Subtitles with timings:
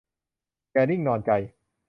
[0.71, 1.31] อย่านิ่งนอนใจ